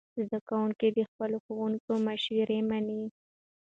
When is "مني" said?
2.69-3.03